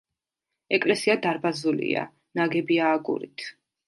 ეკლესია 0.77 1.15
დარბაზულია, 1.25 2.05
ნაგებია 2.39 2.89
აგურით. 2.95 3.47